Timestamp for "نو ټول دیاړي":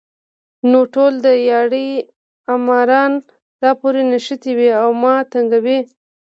0.69-1.89